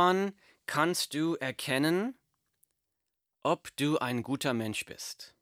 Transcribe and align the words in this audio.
Woran 0.00 0.32
kannst 0.64 1.12
du 1.12 1.34
erkennen, 1.34 2.14
ob 3.42 3.68
du 3.76 3.98
ein 3.98 4.22
guter 4.22 4.54
Mensch 4.54 4.86
bist? 4.86 5.34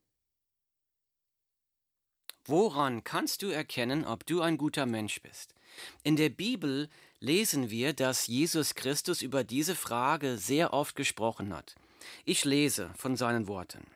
Woran 2.44 3.04
kannst 3.04 3.42
du 3.42 3.50
erkennen, 3.50 4.04
ob 4.04 4.26
du 4.26 4.40
ein 4.40 4.58
guter 4.58 4.84
Mensch 4.84 5.22
bist? 5.22 5.54
In 6.02 6.16
der 6.16 6.30
Bibel 6.30 6.88
lesen 7.20 7.70
wir, 7.70 7.92
dass 7.92 8.26
Jesus 8.26 8.74
Christus 8.74 9.22
über 9.22 9.44
diese 9.44 9.76
Frage 9.76 10.38
sehr 10.38 10.72
oft 10.72 10.96
gesprochen 10.96 11.54
hat. 11.54 11.76
Ich 12.24 12.44
lese 12.44 12.90
von 12.96 13.14
seinen 13.14 13.46
Worten. 13.46 13.86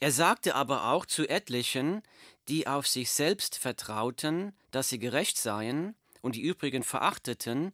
Er 0.00 0.10
sagte 0.10 0.56
aber 0.56 0.90
auch 0.90 1.06
zu 1.06 1.28
etlichen, 1.28 2.02
die 2.48 2.66
auf 2.66 2.88
sich 2.88 3.12
selbst 3.12 3.58
vertrauten, 3.58 4.56
dass 4.72 4.88
sie 4.88 4.98
gerecht 4.98 5.38
seien, 5.38 5.94
und 6.20 6.34
die 6.34 6.42
übrigen 6.42 6.82
verachteten, 6.82 7.72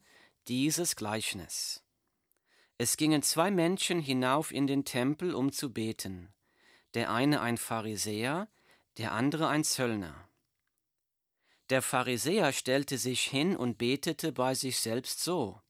dieses 0.48 0.94
Gleichnis. 0.94 1.82
Es 2.78 2.96
gingen 2.96 3.22
zwei 3.22 3.50
Menschen 3.50 4.00
hinauf 4.00 4.52
in 4.52 4.66
den 4.66 4.84
Tempel, 4.84 5.34
um 5.34 5.50
zu 5.50 5.72
beten, 5.72 6.32
der 6.94 7.10
eine 7.10 7.40
ein 7.40 7.56
Pharisäer, 7.56 8.48
der 8.98 9.12
andere 9.12 9.48
ein 9.48 9.64
Zöllner. 9.64 10.28
Der 11.70 11.82
Pharisäer 11.82 12.52
stellte 12.52 12.96
sich 12.96 13.22
hin 13.22 13.56
und 13.56 13.76
betete 13.76 14.30
bei 14.30 14.54
sich 14.54 14.78
selbst 14.78 15.20
so 15.22 15.60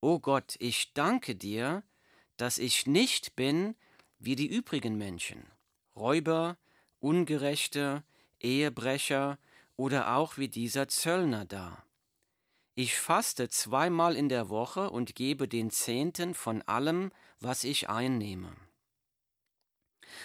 O 0.00 0.18
Gott, 0.18 0.56
ich 0.60 0.92
danke 0.94 1.34
dir, 1.34 1.82
dass 2.36 2.58
ich 2.58 2.86
nicht 2.86 3.36
bin 3.36 3.76
wie 4.18 4.36
die 4.36 4.46
übrigen 4.46 4.96
Menschen, 4.96 5.46
Räuber, 5.94 6.56
Ungerechte, 7.00 8.02
Ehebrecher 8.40 9.38
oder 9.76 10.16
auch 10.16 10.38
wie 10.38 10.48
dieser 10.48 10.88
Zöllner 10.88 11.44
da. 11.44 11.83
Ich 12.76 12.98
faste 12.98 13.48
zweimal 13.48 14.16
in 14.16 14.28
der 14.28 14.48
Woche 14.48 14.90
und 14.90 15.14
gebe 15.14 15.46
den 15.46 15.70
Zehnten 15.70 16.34
von 16.34 16.60
allem, 16.62 17.12
was 17.38 17.62
ich 17.62 17.88
einnehme. 17.88 18.52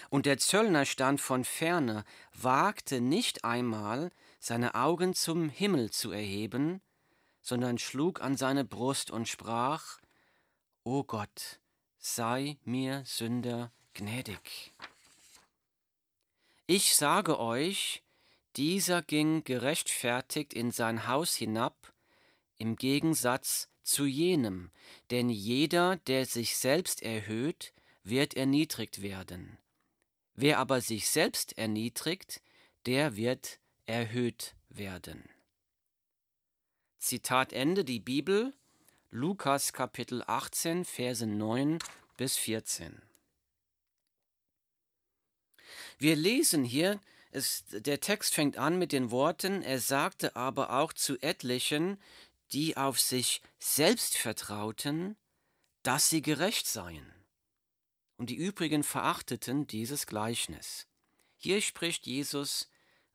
Und 0.08 0.26
der 0.26 0.38
Zöllner 0.38 0.84
stand 0.84 1.20
von 1.20 1.44
ferne, 1.44 2.04
wagte 2.34 3.00
nicht 3.00 3.44
einmal, 3.44 4.10
seine 4.40 4.74
Augen 4.74 5.14
zum 5.14 5.48
Himmel 5.48 5.90
zu 5.90 6.10
erheben, 6.10 6.80
sondern 7.40 7.78
schlug 7.78 8.20
an 8.20 8.36
seine 8.36 8.64
Brust 8.64 9.10
und 9.10 9.28
sprach, 9.28 10.00
O 10.82 11.04
Gott, 11.04 11.60
sei 11.98 12.58
mir 12.64 13.04
Sünder 13.04 13.70
gnädig. 13.94 14.72
Ich 16.66 16.96
sage 16.96 17.38
euch, 17.38 18.02
dieser 18.56 19.02
ging 19.02 19.44
gerechtfertigt 19.44 20.52
in 20.52 20.70
sein 20.70 21.06
Haus 21.06 21.34
hinab, 21.34 21.89
im 22.60 22.76
Gegensatz 22.76 23.68
zu 23.82 24.04
jenem, 24.04 24.70
denn 25.10 25.30
jeder, 25.30 25.96
der 25.96 26.26
sich 26.26 26.56
selbst 26.56 27.02
erhöht, 27.02 27.72
wird 28.04 28.34
erniedrigt 28.34 29.02
werden. 29.02 29.58
Wer 30.34 30.58
aber 30.58 30.80
sich 30.80 31.08
selbst 31.08 31.58
erniedrigt, 31.58 32.40
der 32.86 33.16
wird 33.16 33.58
erhöht 33.86 34.54
werden. 34.68 35.28
Zitat 36.98 37.52
Ende 37.52 37.84
die 37.84 38.00
Bibel, 38.00 38.54
Lukas 39.10 39.72
Kapitel 39.72 40.22
18, 40.26 40.84
Verse 40.84 41.26
9 41.26 41.78
bis 42.16 42.36
14. 42.36 43.02
Wir 45.98 46.14
lesen 46.14 46.64
hier, 46.64 47.00
es, 47.32 47.64
der 47.70 48.00
Text 48.00 48.34
fängt 48.34 48.56
an 48.56 48.78
mit 48.78 48.92
den 48.92 49.10
Worten, 49.10 49.62
er 49.62 49.78
sagte 49.78 50.34
aber 50.36 50.72
auch 50.72 50.92
zu 50.92 51.18
etlichen, 51.20 51.98
die 52.52 52.76
auf 52.76 53.00
sich 53.00 53.42
selbst 53.58 54.16
vertrauten, 54.16 55.16
dass 55.82 56.08
sie 56.08 56.22
gerecht 56.22 56.66
seien 56.66 57.12
und 58.20 58.28
die 58.28 58.36
übrigen 58.36 58.82
verachteten 58.82 59.66
dieses 59.66 60.06
Gleichnis. 60.06 60.86
Hier 61.36 61.62
spricht 61.62 62.06
Jesus 62.06 62.68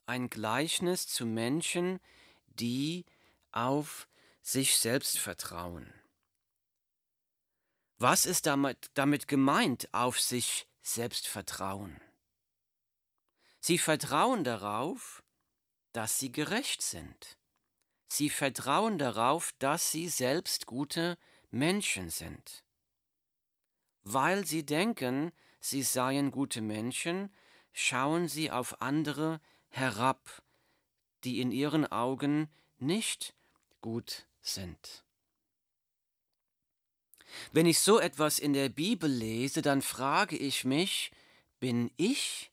ein 0.08 0.32
Gleichnis 0.32 1.08
zu 1.08 1.28
Menschen, 1.28 2.00
die 2.48 3.06
auf 3.52 4.08
sich 4.42 4.78
selbst 4.78 5.20
vertrauen. 5.20 5.94
Was 8.00 8.26
ist 8.26 8.48
damit, 8.48 8.90
damit 8.96 9.28
gemeint, 9.28 9.94
auf 9.94 10.20
sich 10.20 10.68
selbst 10.82 11.28
vertrauen? 11.28 12.02
Sie 13.60 13.78
vertrauen 13.78 14.44
darauf, 14.44 15.24
dass 15.94 16.18
sie 16.18 16.32
gerecht 16.32 16.82
sind. 16.82 17.38
Sie 18.08 18.30
vertrauen 18.30 18.98
darauf, 18.98 19.54
dass 19.60 19.92
sie 19.92 20.10
selbst 20.10 20.66
gute 20.66 21.18
Menschen 21.50 22.10
sind 22.10 22.66
weil 24.06 24.46
sie 24.46 24.66
denken, 24.66 25.34
sie 25.60 25.84
seien 25.84 26.32
gute 26.32 26.62
Menschen, 26.62 27.34
schauen 27.74 28.30
sie 28.30 28.52
auf 28.52 28.82
andere 28.82 29.42
herab, 29.68 30.44
die 31.24 31.42
in 31.42 31.52
ihren 31.52 31.86
Augen 31.92 32.50
nicht 32.78 33.36
gut 33.82 34.28
sind. 34.42 35.04
Wenn 37.52 37.66
ich 37.66 37.80
so 37.80 38.00
etwas 38.00 38.40
in 38.40 38.54
der 38.54 38.70
Bibel 38.70 39.10
lese, 39.10 39.62
dann 39.62 39.82
frage 39.82 40.38
ich 40.38 40.64
mich, 40.64 41.12
bin 41.60 41.92
ich 41.98 42.52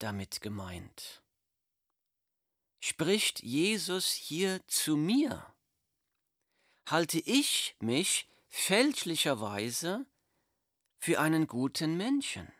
damit 0.00 0.40
gemeint? 0.40 1.19
Spricht 2.80 3.42
Jesus 3.42 4.10
hier 4.10 4.66
zu 4.66 4.96
mir? 4.96 5.54
Halte 6.86 7.20
ich 7.20 7.76
mich 7.78 8.26
fälschlicherweise 8.48 10.06
für 10.98 11.20
einen 11.20 11.46
guten 11.46 11.98
Menschen? 11.98 12.50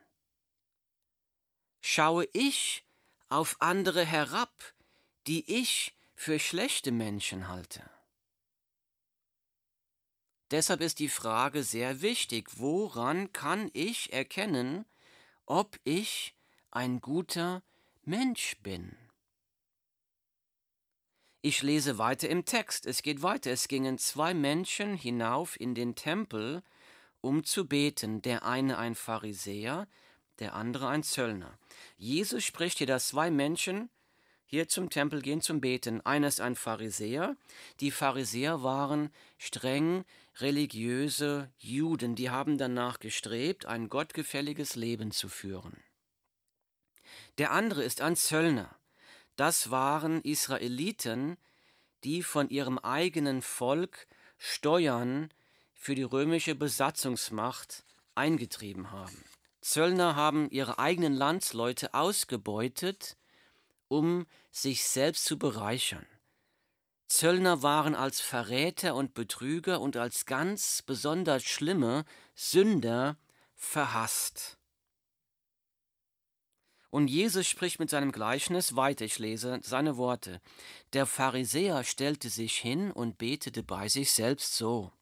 Schaue 1.80 2.28
ich 2.34 2.84
auf 3.30 3.56
andere 3.60 4.04
herab, 4.04 4.74
die 5.26 5.50
ich 5.50 5.94
für 6.14 6.38
schlechte 6.38 6.92
Menschen 6.92 7.48
halte? 7.48 7.88
Deshalb 10.50 10.82
ist 10.82 10.98
die 10.98 11.08
Frage 11.08 11.62
sehr 11.62 12.02
wichtig, 12.02 12.58
woran 12.58 13.32
kann 13.32 13.70
ich 13.72 14.12
erkennen, 14.12 14.84
ob 15.46 15.80
ich 15.84 16.34
ein 16.70 17.00
guter 17.00 17.62
Mensch 18.02 18.58
bin? 18.58 18.99
Ich 21.42 21.62
lese 21.62 21.96
weiter 21.96 22.28
im 22.28 22.44
Text. 22.44 22.84
Es 22.84 23.02
geht 23.02 23.22
weiter. 23.22 23.50
Es 23.50 23.66
gingen 23.66 23.96
zwei 23.96 24.34
Menschen 24.34 24.94
hinauf 24.94 25.58
in 25.58 25.74
den 25.74 25.94
Tempel, 25.94 26.62
um 27.22 27.44
zu 27.44 27.66
beten, 27.66 28.20
der 28.20 28.44
eine 28.44 28.76
ein 28.76 28.94
Pharisäer, 28.94 29.88
der 30.38 30.54
andere 30.54 30.88
ein 30.88 31.02
Zöllner. 31.02 31.58
Jesus 31.96 32.44
spricht 32.44 32.78
hier, 32.78 32.86
dass 32.86 33.08
zwei 33.08 33.30
Menschen 33.30 33.88
hier 34.44 34.68
zum 34.68 34.90
Tempel 34.90 35.22
gehen 35.22 35.40
zum 35.40 35.62
Beten. 35.62 36.04
Einer 36.04 36.28
ist 36.28 36.42
ein 36.42 36.56
Pharisäer. 36.56 37.36
Die 37.80 37.90
Pharisäer 37.90 38.62
waren 38.62 39.10
streng 39.38 40.04
religiöse 40.40 41.50
Juden, 41.56 42.16
die 42.16 42.28
haben 42.28 42.58
danach 42.58 42.98
gestrebt, 42.98 43.64
ein 43.64 43.88
gottgefälliges 43.88 44.76
Leben 44.76 45.10
zu 45.10 45.28
führen. 45.28 45.82
Der 47.38 47.52
andere 47.52 47.82
ist 47.82 48.02
ein 48.02 48.16
Zöllner. 48.16 48.79
Das 49.40 49.70
waren 49.70 50.20
Israeliten, 50.20 51.38
die 52.04 52.22
von 52.22 52.50
ihrem 52.50 52.78
eigenen 52.78 53.40
Volk 53.40 54.06
Steuern 54.36 55.32
für 55.72 55.94
die 55.94 56.02
römische 56.02 56.54
Besatzungsmacht 56.54 57.86
eingetrieben 58.14 58.90
haben. 58.90 59.24
Zöllner 59.62 60.14
haben 60.14 60.50
ihre 60.50 60.78
eigenen 60.78 61.14
Landsleute 61.14 61.94
ausgebeutet, 61.94 63.16
um 63.88 64.26
sich 64.50 64.84
selbst 64.84 65.24
zu 65.24 65.38
bereichern. 65.38 66.04
Zöllner 67.08 67.62
waren 67.62 67.94
als 67.94 68.20
Verräter 68.20 68.94
und 68.94 69.14
Betrüger 69.14 69.80
und 69.80 69.96
als 69.96 70.26
ganz 70.26 70.82
besonders 70.82 71.44
schlimme 71.44 72.04
Sünder 72.34 73.16
verhasst. 73.56 74.59
Und 76.90 77.08
Jesus 77.08 77.46
spricht 77.46 77.78
mit 77.78 77.88
seinem 77.88 78.10
Gleichnis 78.10 78.74
weiter, 78.74 79.04
ich 79.04 79.18
lese 79.18 79.60
seine 79.62 79.96
Worte. 79.96 80.40
Der 80.92 81.06
Pharisäer 81.06 81.84
stellte 81.84 82.28
sich 82.28 82.58
hin 82.58 82.90
und 82.90 83.16
betete 83.16 83.62
bei 83.62 83.88
sich 83.88 84.12
selbst 84.12 84.56
so. 84.56 84.92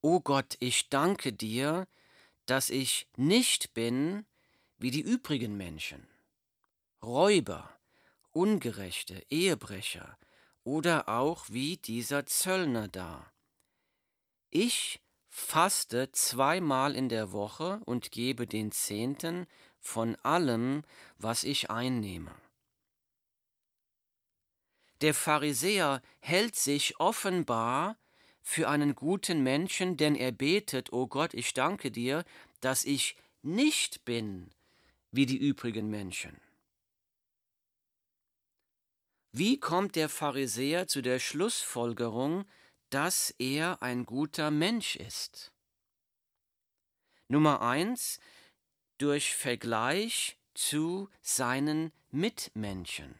O 0.00 0.20
Gott, 0.20 0.56
ich 0.60 0.88
danke 0.88 1.32
dir, 1.32 1.86
dass 2.46 2.70
ich 2.70 3.06
nicht 3.16 3.74
bin 3.74 4.24
wie 4.78 4.90
die 4.90 5.02
übrigen 5.02 5.56
Menschen, 5.56 6.08
Räuber, 7.02 7.78
Ungerechte, 8.30 9.22
Ehebrecher 9.28 10.16
oder 10.62 11.08
auch 11.08 11.46
wie 11.48 11.76
dieser 11.76 12.24
Zöllner 12.26 12.88
da. 12.88 13.32
Ich 14.50 15.00
faste 15.28 16.10
zweimal 16.12 16.94
in 16.94 17.08
der 17.08 17.32
Woche 17.32 17.80
und 17.84 18.10
gebe 18.10 18.46
den 18.46 18.72
Zehnten 18.72 19.46
von 19.80 20.16
allem, 20.22 20.84
was 21.18 21.44
ich 21.44 21.70
einnehme. 21.70 22.34
Der 25.00 25.14
Pharisäer 25.14 26.02
hält 26.20 26.56
sich 26.56 26.98
offenbar 26.98 27.96
für 28.42 28.68
einen 28.68 28.94
guten 28.94 29.42
Menschen, 29.42 29.96
denn 29.96 30.16
er 30.16 30.32
betet, 30.32 30.92
O 30.92 31.06
Gott, 31.06 31.34
ich 31.34 31.54
danke 31.54 31.90
dir, 31.90 32.24
dass 32.60 32.84
ich 32.84 33.16
nicht 33.42 34.04
bin 34.04 34.50
wie 35.12 35.26
die 35.26 35.36
übrigen 35.36 35.88
Menschen. 35.88 36.40
Wie 39.32 39.60
kommt 39.60 39.94
der 39.94 40.08
Pharisäer 40.08 40.88
zu 40.88 41.02
der 41.02 41.18
Schlussfolgerung, 41.18 42.44
dass 42.90 43.34
er 43.38 43.82
ein 43.82 44.06
guter 44.06 44.50
Mensch 44.50 44.96
ist? 44.96 45.52
Nummer 47.28 47.60
eins, 47.60 48.18
durch 48.98 49.34
Vergleich 49.34 50.36
zu 50.54 51.08
seinen 51.20 51.92
Mitmenschen. 52.10 53.14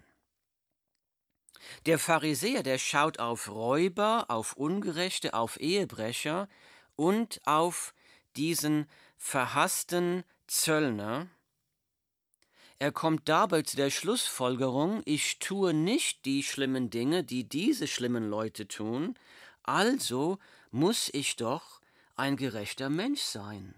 Der 1.86 1.98
Pharisäer, 1.98 2.62
der 2.62 2.78
schaut 2.78 3.18
auf 3.18 3.48
Räuber, 3.48 4.26
auf 4.28 4.54
Ungerechte, 4.54 5.34
auf 5.34 5.60
Ehebrecher 5.60 6.48
und 6.96 7.40
auf 7.44 7.94
diesen 8.36 8.88
verhassten 9.16 10.24
Zöllner. 10.46 11.28
Er 12.78 12.92
kommt 12.92 13.28
dabei 13.28 13.62
zu 13.62 13.76
der 13.76 13.90
Schlussfolgerung, 13.90 15.02
ich 15.04 15.40
tue 15.40 15.74
nicht 15.74 16.24
die 16.24 16.44
schlimmen 16.44 16.90
Dinge, 16.90 17.24
die 17.24 17.44
diese 17.44 17.88
schlimmen 17.88 18.30
Leute 18.30 18.68
tun, 18.68 19.18
also 19.64 20.38
muss 20.70 21.10
ich 21.12 21.36
doch 21.36 21.80
ein 22.14 22.36
gerechter 22.36 22.88
Mensch 22.88 23.22
sein. 23.22 23.74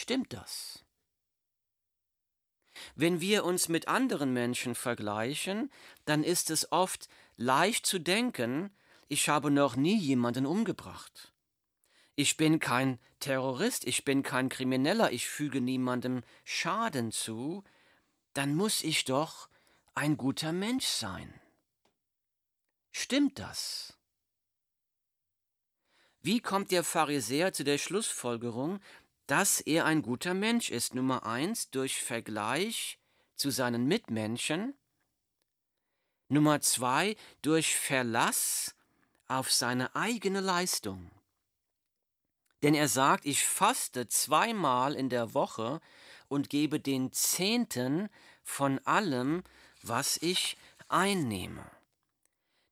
Stimmt 0.00 0.32
das? 0.32 0.82
Wenn 2.94 3.20
wir 3.20 3.44
uns 3.44 3.68
mit 3.68 3.86
anderen 3.86 4.32
Menschen 4.32 4.74
vergleichen, 4.74 5.70
dann 6.06 6.24
ist 6.24 6.48
es 6.48 6.72
oft 6.72 7.10
leicht 7.36 7.84
zu 7.84 7.98
denken, 7.98 8.74
ich 9.08 9.28
habe 9.28 9.50
noch 9.50 9.76
nie 9.76 9.98
jemanden 9.98 10.46
umgebracht. 10.46 11.34
Ich 12.14 12.38
bin 12.38 12.60
kein 12.60 12.98
Terrorist, 13.18 13.86
ich 13.86 14.06
bin 14.06 14.22
kein 14.22 14.48
Krimineller, 14.48 15.12
ich 15.12 15.28
füge 15.28 15.60
niemandem 15.60 16.22
Schaden 16.44 17.12
zu, 17.12 17.62
dann 18.32 18.54
muss 18.54 18.82
ich 18.82 19.04
doch 19.04 19.50
ein 19.94 20.16
guter 20.16 20.54
Mensch 20.54 20.86
sein. 20.86 21.38
Stimmt 22.90 23.38
das? 23.38 24.00
Wie 26.22 26.40
kommt 26.40 26.70
der 26.70 26.84
Pharisäer 26.84 27.54
zu 27.54 27.64
der 27.64 27.78
Schlussfolgerung, 27.78 28.80
dass 29.30 29.60
er 29.60 29.84
ein 29.84 30.02
guter 30.02 30.34
Mensch 30.34 30.70
ist. 30.70 30.96
Nummer 30.96 31.24
eins, 31.24 31.70
durch 31.70 32.02
Vergleich 32.02 32.98
zu 33.36 33.50
seinen 33.50 33.86
Mitmenschen. 33.86 34.74
Nummer 36.28 36.60
zwei, 36.60 37.14
durch 37.40 37.76
Verlass 37.76 38.74
auf 39.28 39.52
seine 39.52 39.94
eigene 39.94 40.40
Leistung. 40.40 41.12
Denn 42.64 42.74
er 42.74 42.88
sagt, 42.88 43.24
ich 43.24 43.44
faste 43.44 44.08
zweimal 44.08 44.96
in 44.96 45.08
der 45.08 45.32
Woche 45.32 45.80
und 46.26 46.50
gebe 46.50 46.80
den 46.80 47.12
Zehnten 47.12 48.08
von 48.42 48.80
allem, 48.84 49.44
was 49.82 50.16
ich 50.16 50.56
einnehme. 50.88 51.70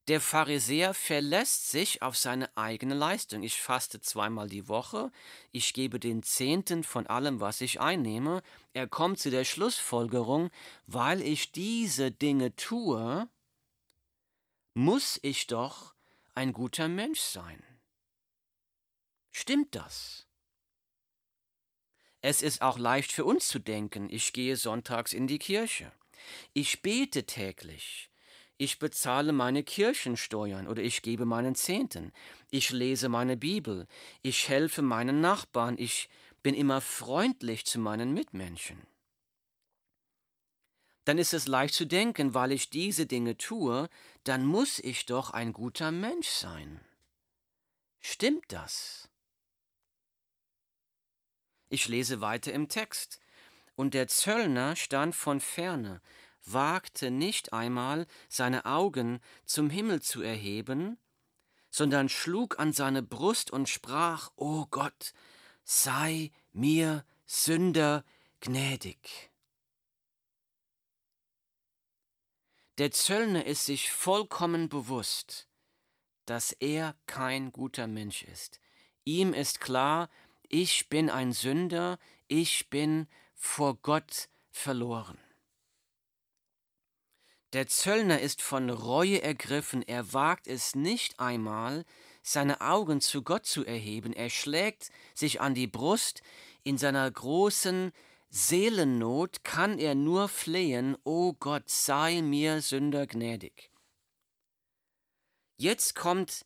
Der 0.09 0.23
Pharisäer 0.23 0.95
verlässt 0.95 1.69
sich 1.69 2.01
auf 2.01 2.17
seine 2.17 2.57
eigene 2.57 2.95
Leistung. 2.95 3.43
Ich 3.43 3.61
faste 3.61 4.01
zweimal 4.01 4.49
die 4.49 4.67
Woche, 4.67 5.13
ich 5.53 5.75
gebe 5.75 6.01
den 6.01 6.23
Zehnten 6.23 6.83
von 6.83 7.07
allem, 7.07 7.41
was 7.41 7.61
ich 7.61 7.79
einnehme. 7.79 8.43
Er 8.73 8.87
kommt 8.87 9.19
zu 9.19 9.31
der 9.31 9.45
Schlussfolgerung, 9.45 10.51
weil 10.87 11.21
ich 11.21 11.53
diese 11.53 12.11
Dinge 12.11 12.57
tue, 12.57 13.29
muss 14.73 15.21
ich 15.21 15.47
doch 15.47 15.95
ein 16.35 16.55
guter 16.55 16.89
Mensch 16.89 17.21
sein. 17.21 17.63
Stimmt 19.31 19.75
das? 19.75 20.27
Es 22.23 22.41
ist 22.41 22.63
auch 22.63 22.79
leicht 22.79 23.13
für 23.13 23.27
uns 23.27 23.49
zu 23.49 23.59
denken, 23.59 24.09
ich 24.09 24.33
gehe 24.33 24.57
sonntags 24.57 25.13
in 25.13 25.27
die 25.27 25.39
Kirche. 25.39 25.93
Ich 26.55 26.81
bete 26.81 27.27
täglich 27.27 28.08
ich 28.59 28.79
bezahle 28.79 29.33
meine 29.33 29.63
Kirchensteuern 29.63 30.67
oder 30.67 30.83
ich 30.83 31.03
gebe 31.03 31.25
meinen 31.25 31.55
Zehnten, 31.55 32.13
ich 32.51 32.71
lese 32.71 33.09
meine 33.09 33.37
Bibel, 33.37 33.87
ich 34.23 34.49
helfe 34.49 34.83
meinen 34.83 35.21
Nachbarn, 35.21 35.77
ich 35.79 36.09
bin 36.43 36.55
immer 36.55 36.81
freundlich 36.81 37.65
zu 37.65 37.79
meinen 37.79 38.13
Mitmenschen. 38.13 38.87
Dann 41.05 41.19
ist 41.19 41.33
es 41.33 41.47
leicht 41.47 41.73
zu 41.73 41.87
denken, 41.87 42.35
weil 42.35 42.53
ich 42.53 42.69
diese 42.69 43.07
Dinge 43.07 43.39
tue, 43.39 43.89
dann 44.25 44.45
muss 44.45 44.79
ich 44.81 45.07
doch 45.07 45.31
ein 45.31 45.53
guter 45.53 45.91
Mensch 45.91 46.29
sein. 46.29 46.81
Stimmt 48.01 48.53
das? 48.53 49.09
Ich 51.71 51.89
lese 51.89 52.21
weiter 52.21 52.53
im 52.53 52.69
Text. 52.69 53.21
Und 53.75 53.95
der 53.95 54.09
Zöllner 54.09 54.75
stand 54.75 55.15
von 55.15 55.41
ferne, 55.41 56.03
wagte 56.53 57.11
nicht 57.11 57.53
einmal 57.53 58.07
seine 58.29 58.65
Augen 58.65 59.21
zum 59.45 59.71
Himmel 59.71 60.03
zu 60.03 60.23
erheben, 60.23 60.99
sondern 61.71 62.09
schlug 62.09 62.59
an 62.59 62.73
seine 62.73 63.03
Brust 63.03 63.51
und 63.51 63.69
sprach, 63.69 64.31
O 64.37 64.67
Gott, 64.71 65.13
sei 65.65 66.31
mir 66.53 67.05
Sünder 67.27 68.05
gnädig. 68.41 69.31
Der 72.79 72.93
Zöllner 72.93 73.45
ist 73.45 73.67
sich 73.67 73.91
vollkommen 73.91 74.69
bewusst, 74.69 75.49
dass 76.27 76.53
er 76.53 76.95
kein 77.07 77.51
guter 77.53 77.87
Mensch 77.87 78.23
ist. 78.23 78.61
Ihm 79.05 79.35
ist 79.35 79.61
klar, 79.61 80.09
ich 80.49 80.89
bin 80.89 81.11
ein 81.11 81.33
Sünder, 81.33 81.99
ich 82.29 82.71
bin 82.71 83.09
vor 83.35 83.77
Gott 83.83 84.29
verloren. 84.51 85.19
Der 87.55 87.67
Zöllner 87.67 88.21
ist 88.21 88.43
von 88.43 88.69
Reue 88.69 89.23
ergriffen, 89.23 89.83
er 89.83 90.13
wagt 90.13 90.47
es 90.47 90.75
nicht 90.75 91.19
einmal, 91.19 91.85
seine 92.23 92.61
Augen 92.61 93.01
zu 93.01 93.23
Gott 93.23 93.47
zu 93.47 93.65
erheben, 93.65 94.13
er 94.13 94.29
schlägt 94.29 94.91
sich 95.15 95.41
an 95.41 95.55
die 95.55 95.67
Brust, 95.67 96.21
in 96.63 96.77
seiner 96.77 97.11
großen 97.11 97.93
Seelennot 98.29 99.43
kann 99.45 99.79
er 99.79 99.95
nur 99.95 100.29
flehen, 100.29 100.97
O 101.05 101.33
Gott, 101.33 101.71
sei 101.71 102.21
mir 102.21 102.61
Sünder 102.61 103.07
gnädig. 103.07 103.71
Jetzt 105.57 105.95
kommt 105.95 106.45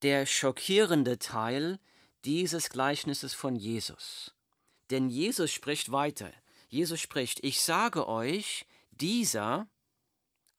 der 0.00 0.24
schockierende 0.24 1.18
Teil 1.18 1.78
dieses 2.24 2.70
Gleichnisses 2.70 3.34
von 3.34 3.54
Jesus. 3.54 4.34
Denn 4.90 5.10
Jesus 5.10 5.52
spricht 5.52 5.92
weiter. 5.92 6.32
Jesus 6.68 7.00
spricht, 7.00 7.44
ich 7.44 7.60
sage 7.60 8.08
euch, 8.08 8.66
dieser, 8.90 9.68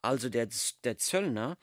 also 0.02 0.30
der, 0.30 0.48
der 0.84 0.98
Zöllner, 0.98 1.58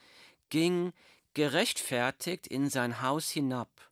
ging 0.49 0.93
gerechtfertigt 1.33 2.47
in 2.47 2.69
sein 2.69 3.01
Haus 3.01 3.29
hinab, 3.29 3.91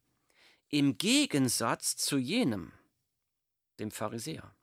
im 0.69 0.97
Gegensatz 0.97 1.95
zu 1.95 2.17
jenem, 2.17 2.73
dem 3.79 3.91
Pharisäer. 3.91 4.53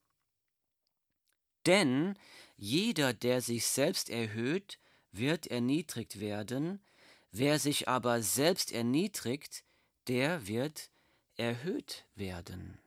Denn 1.67 2.19
jeder, 2.57 3.13
der 3.13 3.41
sich 3.41 3.67
selbst 3.67 4.11
erhöht, 4.11 4.79
wird 5.13 5.47
erniedrigt 5.47 6.21
werden, 6.21 6.85
wer 7.31 7.59
sich 7.59 7.89
aber 7.89 8.23
selbst 8.23 8.73
erniedrigt, 8.73 9.65
der 10.09 10.47
wird 10.47 10.91
erhöht 11.37 12.05
werden. 12.15 12.79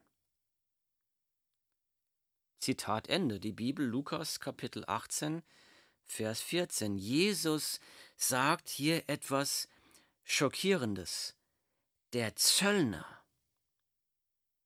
Zitat 2.59 3.07
Ende. 3.07 3.39
Die 3.39 3.51
Bibel 3.51 3.85
Lukas 3.85 4.39
Kapitel 4.39 4.83
18, 4.87 5.43
Vers 6.07 6.41
14. 6.41 6.97
Jesus 6.97 7.79
sagt 8.15 8.69
hier 8.69 9.07
etwas 9.07 9.67
Schockierendes. 10.23 11.35
Der 12.13 12.35
Zöllner, 12.35 13.05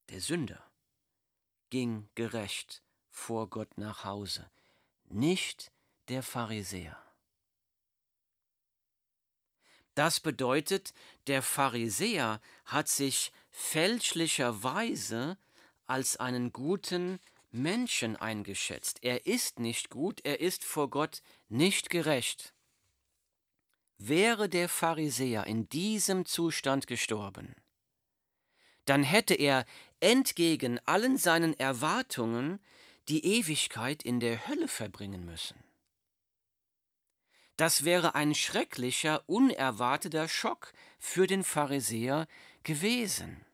der 0.09 0.21
Sünder, 0.21 0.63
ging 1.69 2.07
gerecht 2.15 2.83
vor 3.09 3.49
Gott 3.49 3.77
nach 3.77 4.05
Hause, 4.05 4.49
nicht 5.05 5.71
der 6.07 6.21
Pharisäer. 6.21 7.01
Das 9.95 10.19
bedeutet, 10.19 10.93
der 11.27 11.41
Pharisäer 11.41 12.41
hat 12.65 12.87
sich 12.87 13.33
fälschlicherweise 13.49 15.37
als 15.85 16.17
einen 16.17 16.53
guten 16.53 17.19
Menschen 17.51 18.15
eingeschätzt. 18.15 18.99
Er 19.03 19.25
ist 19.25 19.59
nicht 19.59 19.89
gut, 19.89 20.21
er 20.23 20.39
ist 20.39 20.63
vor 20.63 20.89
Gott 20.89 21.21
nicht 21.49 21.89
gerecht. 21.89 22.53
Wäre 23.97 24.49
der 24.49 24.67
Pharisäer 24.67 25.45
in 25.45 25.69
diesem 25.69 26.25
Zustand 26.25 26.87
gestorben, 26.87 27.55
dann 28.85 29.03
hätte 29.03 29.35
er 29.35 29.65
entgegen 29.99 30.79
allen 30.85 31.17
seinen 31.17 31.53
Erwartungen 31.59 32.59
die 33.09 33.23
Ewigkeit 33.25 34.03
in 34.03 34.19
der 34.19 34.47
Hölle 34.47 34.67
verbringen 34.67 35.25
müssen. 35.25 35.63
Das 37.57 37.83
wäre 37.83 38.15
ein 38.15 38.33
schrecklicher, 38.33 39.23
unerwarteter 39.27 40.27
Schock 40.27 40.73
für 40.97 41.27
den 41.27 41.43
Pharisäer 41.43 42.27
gewesen. 42.63 43.45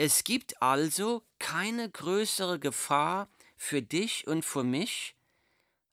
Es 0.00 0.22
gibt 0.22 0.62
also 0.62 1.26
keine 1.40 1.90
größere 1.90 2.60
Gefahr 2.60 3.28
für 3.56 3.82
dich 3.82 4.28
und 4.28 4.44
für 4.44 4.62
mich, 4.62 5.16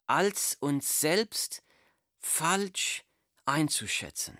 als 0.06 0.56
uns 0.60 1.00
selbst 1.00 1.64
falsch 2.20 3.04
einzuschätzen. 3.46 4.38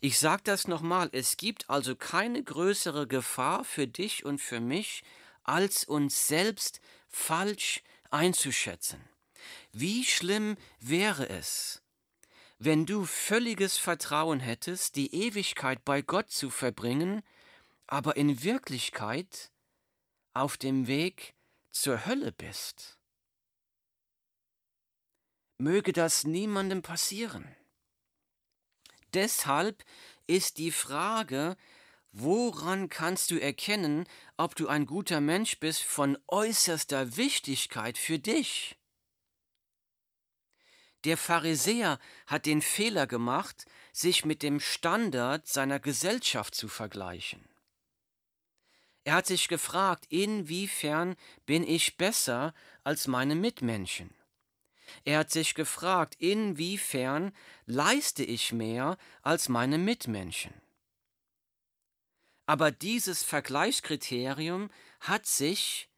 Ich 0.00 0.20
sage 0.20 0.42
das 0.44 0.68
nochmal, 0.68 1.08
es 1.10 1.36
gibt 1.36 1.68
also 1.68 1.96
keine 1.96 2.44
größere 2.44 3.08
Gefahr 3.08 3.64
für 3.64 3.88
dich 3.88 4.24
und 4.24 4.40
für 4.40 4.60
mich, 4.60 5.02
als 5.42 5.82
uns 5.82 6.28
selbst 6.28 6.80
falsch 7.08 7.82
einzuschätzen. 8.12 9.02
Wie 9.72 10.04
schlimm 10.04 10.56
wäre 10.78 11.28
es, 11.28 11.82
wenn 12.60 12.86
du 12.86 13.04
völliges 13.04 13.78
Vertrauen 13.78 14.38
hättest, 14.38 14.94
die 14.94 15.12
Ewigkeit 15.12 15.84
bei 15.84 16.02
Gott 16.02 16.30
zu 16.30 16.50
verbringen, 16.50 17.22
aber 17.92 18.16
in 18.16 18.42
Wirklichkeit 18.42 19.52
auf 20.32 20.56
dem 20.56 20.86
Weg 20.86 21.34
zur 21.72 22.06
Hölle 22.06 22.32
bist. 22.32 22.98
Möge 25.58 25.92
das 25.92 26.24
niemandem 26.24 26.80
passieren. 26.80 27.54
Deshalb 29.12 29.84
ist 30.26 30.56
die 30.56 30.70
Frage, 30.70 31.58
woran 32.12 32.88
kannst 32.88 33.30
du 33.30 33.38
erkennen, 33.38 34.08
ob 34.38 34.54
du 34.54 34.68
ein 34.68 34.86
guter 34.86 35.20
Mensch 35.20 35.60
bist, 35.60 35.82
von 35.82 36.16
äußerster 36.28 37.18
Wichtigkeit 37.18 37.98
für 37.98 38.18
dich. 38.18 38.78
Der 41.04 41.18
Pharisäer 41.18 41.98
hat 42.26 42.46
den 42.46 42.62
Fehler 42.62 43.06
gemacht, 43.06 43.66
sich 43.92 44.24
mit 44.24 44.42
dem 44.42 44.60
Standard 44.60 45.46
seiner 45.46 45.78
Gesellschaft 45.78 46.54
zu 46.54 46.68
vergleichen. 46.68 47.51
Er 49.04 49.14
hat 49.14 49.26
sich 49.26 49.48
gefragt, 49.48 50.06
inwiefern 50.08 51.16
bin 51.44 51.66
ich 51.66 51.96
besser 51.96 52.54
als 52.84 53.06
meine 53.08 53.34
Mitmenschen? 53.34 54.14
Er 55.04 55.20
hat 55.20 55.30
sich 55.30 55.54
gefragt, 55.54 56.16
inwiefern 56.18 57.32
leiste 57.66 58.24
ich 58.24 58.52
mehr 58.52 58.98
als 59.22 59.48
meine 59.48 59.78
Mitmenschen? 59.78 60.52
Aber 62.46 62.70
dieses 62.70 63.22
Vergleichskriterium 63.22 64.70
hat 65.00 65.26
sich 65.26 65.88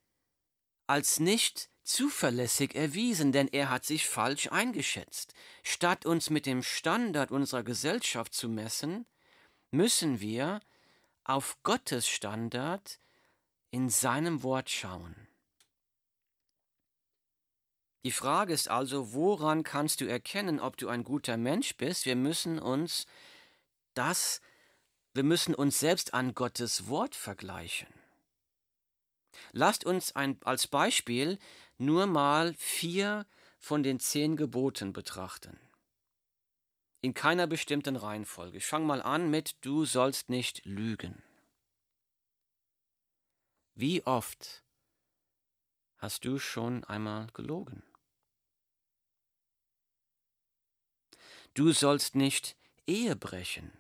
als 0.86 1.18
nicht 1.18 1.70
zuverlässig 1.82 2.74
erwiesen, 2.74 3.32
denn 3.32 3.48
er 3.48 3.70
hat 3.70 3.84
sich 3.84 4.06
falsch 4.06 4.48
eingeschätzt. 4.50 5.34
Statt 5.62 6.06
uns 6.06 6.30
mit 6.30 6.46
dem 6.46 6.62
Standard 6.62 7.30
unserer 7.30 7.62
Gesellschaft 7.62 8.34
zu 8.34 8.48
messen, 8.48 9.06
müssen 9.70 10.20
wir 10.20 10.60
auf 11.24 11.56
Gottes 11.62 12.06
Standard 12.06 13.00
in 13.70 13.88
seinem 13.90 14.42
Wort 14.42 14.70
schauen. 14.70 15.16
Die 18.04 18.12
Frage 18.12 18.52
ist 18.52 18.68
also, 18.68 19.14
woran 19.14 19.62
kannst 19.62 20.02
du 20.02 20.04
erkennen, 20.04 20.60
ob 20.60 20.76
du 20.76 20.88
ein 20.88 21.04
guter 21.04 21.38
Mensch 21.38 21.74
bist? 21.76 22.04
Wir 22.04 22.16
müssen 22.16 22.58
uns 22.58 23.06
das, 23.94 24.42
wir 25.14 25.24
müssen 25.24 25.54
uns 25.54 25.78
selbst 25.78 26.12
an 26.12 26.34
Gottes 26.34 26.88
Wort 26.88 27.14
vergleichen. 27.14 27.88
Lasst 29.52 29.84
uns 29.84 30.14
ein, 30.14 30.38
als 30.44 30.66
Beispiel 30.66 31.38
nur 31.78 32.06
mal 32.06 32.54
vier 32.58 33.26
von 33.58 33.82
den 33.82 33.98
zehn 33.98 34.36
Geboten 34.36 34.92
betrachten. 34.92 35.58
In 37.04 37.12
keiner 37.12 37.46
bestimmten 37.46 37.96
Reihenfolge. 37.96 38.56
Ich 38.56 38.64
fange 38.64 38.86
mal 38.86 39.02
an 39.02 39.30
mit 39.30 39.62
Du 39.62 39.84
sollst 39.84 40.30
nicht 40.30 40.64
lügen. 40.64 41.22
Wie 43.74 44.06
oft 44.06 44.64
hast 45.98 46.24
du 46.24 46.38
schon 46.38 46.82
einmal 46.84 47.26
gelogen? 47.34 47.82
Du 51.52 51.72
sollst 51.72 52.14
nicht 52.14 52.56
Ehe 52.86 53.16
brechen. 53.16 53.70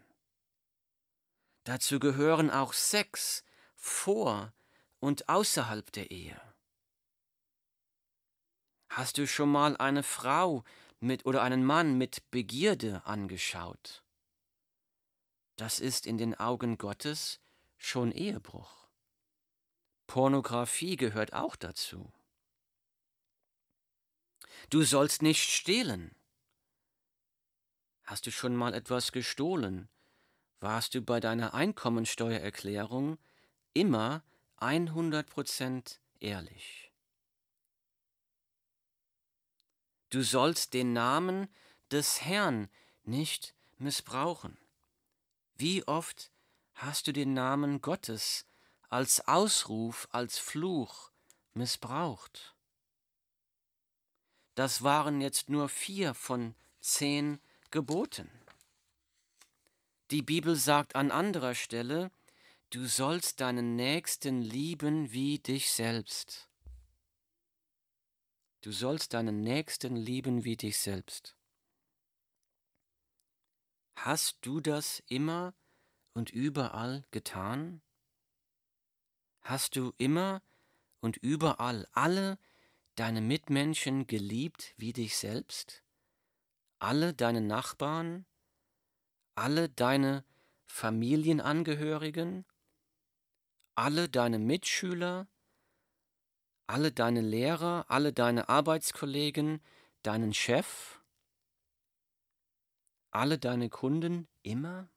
Dazu 1.62 1.98
gehören 2.00 2.50
auch 2.50 2.74
Sex 2.74 3.42
vor 3.74 4.52
und 5.00 5.30
außerhalb 5.30 5.90
der 5.92 6.10
Ehe. 6.10 6.38
Hast 8.90 9.16
du 9.16 9.26
schon 9.26 9.50
mal 9.50 9.78
eine 9.78 10.02
Frau 10.02 10.62
mit 11.04 11.26
oder 11.26 11.42
einen 11.42 11.64
Mann 11.64 11.96
mit 11.98 12.30
Begierde 12.30 13.04
angeschaut? 13.04 14.02
Das 15.56 15.78
ist 15.78 16.06
in 16.06 16.18
den 16.18 16.34
Augen 16.34 16.78
Gottes 16.78 17.40
schon 17.76 18.10
Ehebruch. 18.10 18.88
Pornografie 20.06 20.96
gehört 20.96 21.32
auch 21.32 21.56
dazu. 21.56 22.12
Du 24.70 24.82
sollst 24.82 25.22
nicht 25.22 25.50
stehlen. 25.50 26.14
Hast 28.04 28.26
du 28.26 28.30
schon 28.30 28.56
mal 28.56 28.74
etwas 28.74 29.12
gestohlen? 29.12 29.88
Warst 30.60 30.94
du 30.94 31.02
bei 31.02 31.20
deiner 31.20 31.54
Einkommensteuererklärung 31.54 33.18
immer 33.72 34.22
100% 34.58 35.98
ehrlich? 36.20 36.83
Du 40.14 40.22
sollst 40.22 40.74
den 40.74 40.92
Namen 40.92 41.48
des 41.90 42.20
Herrn 42.20 42.68
nicht 43.02 43.52
missbrauchen. 43.78 44.56
Wie 45.56 45.82
oft 45.88 46.30
hast 46.74 47.08
du 47.08 47.12
den 47.12 47.34
Namen 47.34 47.80
Gottes 47.80 48.46
als 48.88 49.26
Ausruf, 49.26 50.06
als 50.12 50.38
Fluch 50.38 51.10
missbraucht? 51.52 52.54
Das 54.54 54.84
waren 54.84 55.20
jetzt 55.20 55.48
nur 55.48 55.68
vier 55.68 56.14
von 56.14 56.54
zehn 56.78 57.40
geboten. 57.72 58.30
Die 60.12 60.22
Bibel 60.22 60.54
sagt 60.54 60.94
an 60.94 61.10
anderer 61.10 61.56
Stelle, 61.56 62.12
du 62.70 62.86
sollst 62.86 63.40
deinen 63.40 63.74
Nächsten 63.74 64.42
lieben 64.42 65.10
wie 65.10 65.40
dich 65.40 65.72
selbst. 65.72 66.48
Du 68.64 68.72
sollst 68.72 69.12
deinen 69.14 69.42
Nächsten 69.42 69.94
lieben 69.94 70.44
wie 70.44 70.56
dich 70.56 70.78
selbst. 70.78 71.36
Hast 73.96 74.38
du 74.40 74.60
das 74.60 75.02
immer 75.08 75.54
und 76.14 76.30
überall 76.30 77.04
getan? 77.10 77.82
Hast 79.42 79.76
du 79.76 79.92
immer 79.98 80.42
und 81.00 81.18
überall 81.18 81.86
alle 81.92 82.38
deine 82.94 83.20
Mitmenschen 83.20 84.06
geliebt 84.06 84.74
wie 84.78 84.92
dich 84.92 85.16
selbst? 85.16 85.84
alle 86.84 87.14
deine 87.14 87.40
Nachbarn, 87.40 88.26
alle 89.34 89.70
deine 89.70 90.22
Familienangehörigen, 90.66 92.44
alle 93.74 94.10
deine 94.10 94.38
Mitschüler, 94.38 95.26
alle 96.66 96.92
deine 96.92 97.20
Lehrer, 97.20 97.84
alle 97.88 98.12
deine 98.12 98.48
Arbeitskollegen, 98.48 99.62
deinen 100.02 100.32
Chef, 100.32 101.00
alle 103.10 103.38
deine 103.38 103.70
Kunden 103.70 104.28
immer? 104.42 104.88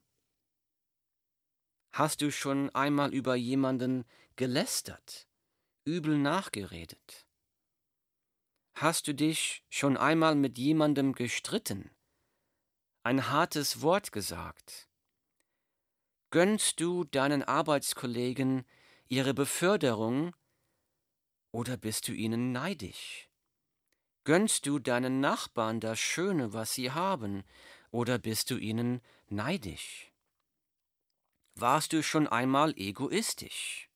Hast 1.92 2.22
du 2.22 2.32
schon 2.32 2.70
einmal 2.72 3.14
über 3.14 3.36
jemanden 3.36 4.06
gelästert, 4.36 5.28
übel 5.84 6.18
nachgeredet? 6.18 7.28
Hast 8.76 9.08
du 9.08 9.14
dich 9.16 9.64
schon 9.70 9.98
einmal 9.98 10.36
mit 10.36 10.58
jemandem 10.58 11.14
gestritten, 11.14 11.90
ein 13.04 13.30
hartes 13.30 13.82
Wort 13.82 14.12
gesagt? 14.12 14.88
Gönnst 16.30 16.80
du 16.80 17.04
deinen 17.06 17.42
Arbeitskollegen 17.42 18.66
ihre 19.08 19.34
Beförderung 19.34 20.36
oder 21.58 21.76
bist 21.76 22.08
du 22.08 22.14
ihnen 22.14 22.52
neidisch? 22.52 23.28
Gönnst 24.26 24.68
du 24.68 24.78
deinen 24.78 25.22
Nachbarn 25.22 25.80
das 25.80 25.98
Schöne, 25.98 26.54
was 26.54 26.76
sie 26.76 26.92
haben, 26.92 27.44
oder 27.90 28.20
bist 28.20 28.52
du 28.52 28.58
ihnen 28.58 29.02
neidisch? 29.28 30.12
Warst 31.56 31.94
du 31.94 32.04
schon 32.04 32.28
einmal 32.28 32.78
egoistisch? 32.78 33.90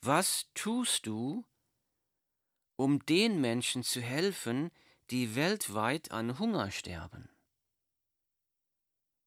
Was 0.00 0.46
tust 0.54 1.06
du, 1.06 1.44
um 2.76 3.04
den 3.04 3.42
Menschen 3.42 3.82
zu 3.82 4.00
helfen, 4.00 4.70
die 5.10 5.34
weltweit 5.34 6.12
an 6.12 6.38
Hunger 6.38 6.70
sterben. 6.70 7.28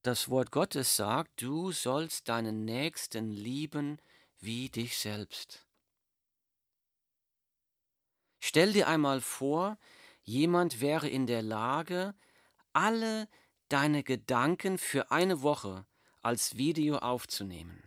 Das 0.02 0.30
Wort 0.30 0.52
Gottes 0.52 0.96
sagt, 0.96 1.44
du 1.44 1.72
sollst 1.72 2.30
deinen 2.30 2.66
Nächsten 2.66 3.30
lieben 3.30 4.02
wie 4.40 4.70
dich 4.70 4.98
selbst. 4.98 5.65
Stell 8.56 8.72
dir 8.72 8.88
einmal 8.88 9.20
vor, 9.20 9.78
jemand 10.24 10.80
wäre 10.80 11.10
in 11.10 11.28
der 11.28 11.42
Lage, 11.42 12.16
alle 12.72 13.28
deine 13.68 14.02
Gedanken 14.02 14.78
für 14.78 15.12
eine 15.12 15.42
Woche 15.42 15.86
als 16.22 16.56
Video 16.56 17.00
aufzunehmen. 17.00 17.84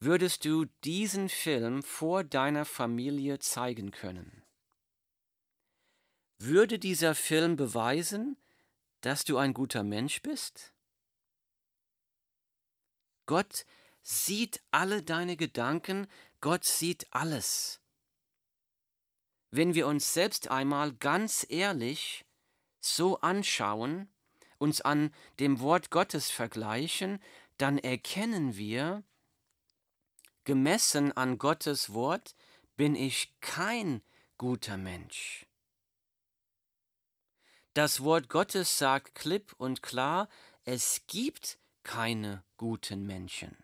Würdest 0.00 0.44
du 0.44 0.64
diesen 0.82 1.28
Film 1.28 1.84
vor 1.84 2.24
deiner 2.24 2.64
Familie 2.64 3.38
zeigen 3.38 3.92
können? 3.92 4.42
Würde 6.40 6.80
dieser 6.80 7.14
Film 7.14 7.54
beweisen, 7.54 8.36
dass 9.02 9.22
du 9.22 9.36
ein 9.36 9.54
guter 9.54 9.84
Mensch 9.84 10.20
bist? 10.20 10.74
Gott 13.26 13.64
sieht 14.02 14.60
alle 14.72 15.04
deine 15.04 15.36
Gedanken, 15.36 16.08
Gott 16.40 16.64
sieht 16.64 17.06
alles. 17.12 17.79
Wenn 19.50 19.74
wir 19.74 19.86
uns 19.86 20.14
selbst 20.14 20.50
einmal 20.50 20.92
ganz 20.92 21.44
ehrlich 21.48 22.24
so 22.80 23.20
anschauen, 23.20 24.08
uns 24.58 24.80
an 24.80 25.12
dem 25.38 25.60
Wort 25.60 25.90
Gottes 25.90 26.30
vergleichen, 26.30 27.20
dann 27.58 27.78
erkennen 27.78 28.56
wir, 28.56 29.02
gemessen 30.44 31.12
an 31.12 31.38
Gottes 31.38 31.92
Wort 31.92 32.34
bin 32.76 32.94
ich 32.94 33.38
kein 33.40 34.02
guter 34.38 34.76
Mensch. 34.76 35.46
Das 37.74 38.02
Wort 38.02 38.28
Gottes 38.28 38.78
sagt 38.78 39.14
klipp 39.14 39.54
und 39.58 39.82
klar, 39.82 40.28
es 40.64 41.02
gibt 41.06 41.58
keine 41.82 42.44
guten 42.56 43.06
Menschen. 43.06 43.56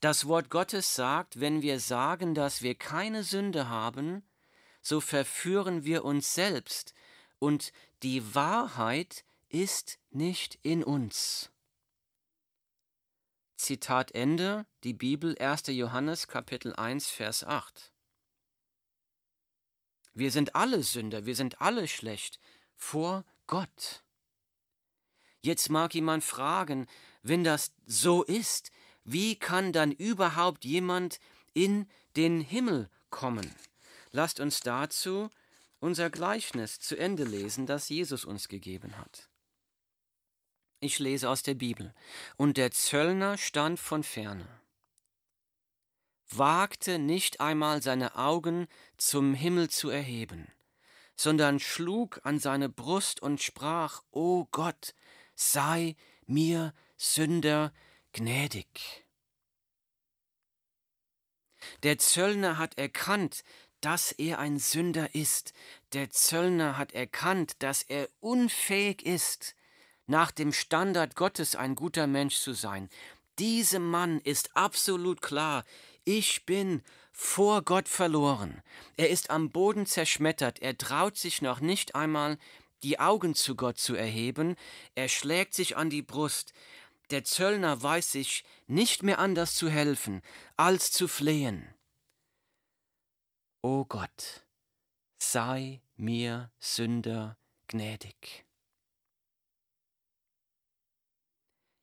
Das 0.00 0.26
Wort 0.26 0.50
Gottes 0.50 0.94
sagt, 0.94 1.40
wenn 1.40 1.62
wir 1.62 1.80
sagen, 1.80 2.34
dass 2.34 2.62
wir 2.62 2.74
keine 2.74 3.24
Sünde 3.24 3.68
haben, 3.68 4.22
so 4.82 5.00
verführen 5.00 5.84
wir 5.84 6.04
uns 6.04 6.34
selbst, 6.34 6.94
und 7.38 7.72
die 8.02 8.34
Wahrheit 8.34 9.24
ist 9.48 9.98
nicht 10.10 10.58
in 10.62 10.84
uns. 10.84 11.50
Zitat 13.56 14.12
Ende, 14.12 14.66
die 14.84 14.94
Bibel 14.94 15.36
1. 15.38 15.66
Johannes 15.68 16.28
Kapitel 16.28 16.74
1 16.74 17.10
Vers 17.10 17.44
8. 17.44 17.92
Wir 20.14 20.30
sind 20.30 20.54
alle 20.54 20.82
Sünder, 20.82 21.26
wir 21.26 21.36
sind 21.36 21.60
alle 21.60 21.86
schlecht 21.86 22.40
vor 22.74 23.24
Gott. 23.46 24.02
Jetzt 25.42 25.70
mag 25.70 25.94
jemand 25.94 26.24
fragen, 26.24 26.86
wenn 27.22 27.44
das 27.44 27.72
so 27.86 28.22
ist, 28.22 28.70
wie 29.04 29.38
kann 29.38 29.72
dann 29.72 29.92
überhaupt 29.92 30.64
jemand 30.64 31.20
in 31.54 31.88
den 32.16 32.40
Himmel 32.40 32.90
kommen? 33.10 33.54
Lasst 34.12 34.40
uns 34.40 34.60
dazu 34.60 35.30
unser 35.78 36.10
Gleichnis 36.10 36.78
zu 36.78 36.96
Ende 36.96 37.24
lesen, 37.24 37.66
das 37.66 37.88
Jesus 37.88 38.24
uns 38.24 38.48
gegeben 38.48 38.98
hat. 38.98 39.28
Ich 40.80 40.98
lese 40.98 41.28
aus 41.28 41.42
der 41.42 41.54
Bibel. 41.54 41.94
Und 42.36 42.56
der 42.56 42.70
Zöllner 42.70 43.36
stand 43.38 43.78
von 43.78 44.02
ferne, 44.02 44.48
wagte 46.28 46.98
nicht 46.98 47.40
einmal 47.40 47.82
seine 47.82 48.16
Augen 48.16 48.66
zum 48.96 49.34
Himmel 49.34 49.68
zu 49.68 49.90
erheben, 49.90 50.48
sondern 51.16 51.60
schlug 51.60 52.20
an 52.24 52.38
seine 52.38 52.68
Brust 52.68 53.20
und 53.20 53.42
sprach, 53.42 54.02
O 54.10 54.46
Gott, 54.50 54.94
sei 55.34 55.96
mir 56.26 56.74
Sünder 56.96 57.72
gnädig. 58.12 59.04
Der 61.82 61.98
Zöllner 61.98 62.56
hat 62.56 62.78
erkannt, 62.78 63.42
dass 63.80 64.12
er 64.12 64.38
ein 64.38 64.58
Sünder 64.58 65.14
ist. 65.14 65.52
Der 65.92 66.10
Zöllner 66.10 66.76
hat 66.76 66.92
erkannt, 66.92 67.54
dass 67.60 67.82
er 67.82 68.08
unfähig 68.20 69.04
ist, 69.04 69.54
nach 70.06 70.30
dem 70.30 70.52
Standard 70.52 71.14
Gottes 71.16 71.54
ein 71.54 71.74
guter 71.74 72.06
Mensch 72.06 72.36
zu 72.36 72.52
sein. 72.52 72.88
Diesem 73.38 73.88
Mann 73.88 74.20
ist 74.20 74.56
absolut 74.56 75.22
klar, 75.22 75.64
ich 76.04 76.44
bin 76.44 76.82
vor 77.12 77.62
Gott 77.62 77.88
verloren. 77.88 78.62
Er 78.96 79.10
ist 79.10 79.30
am 79.30 79.50
Boden 79.50 79.86
zerschmettert, 79.86 80.60
er 80.60 80.76
traut 80.76 81.16
sich 81.16 81.42
noch 81.42 81.60
nicht 81.60 81.94
einmal, 81.94 82.38
die 82.82 82.98
Augen 82.98 83.34
zu 83.34 83.56
Gott 83.56 83.78
zu 83.78 83.94
erheben, 83.94 84.56
er 84.94 85.08
schlägt 85.08 85.54
sich 85.54 85.76
an 85.76 85.90
die 85.90 86.02
Brust. 86.02 86.52
Der 87.10 87.24
Zöllner 87.24 87.82
weiß 87.82 88.12
sich 88.12 88.44
nicht 88.66 89.02
mehr 89.02 89.18
anders 89.18 89.54
zu 89.54 89.68
helfen, 89.68 90.22
als 90.56 90.92
zu 90.92 91.08
flehen. 91.08 91.66
O 93.62 93.84
Gott, 93.84 94.46
sei 95.18 95.82
mir 95.96 96.50
Sünder 96.60 97.36
gnädig. 97.68 98.46